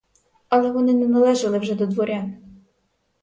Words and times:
Але 0.49 0.71
вони 0.71 0.93
не 0.93 1.07
належали 1.07 1.59
вже 1.59 1.75
до 1.75 1.85
дворян. 1.87 2.33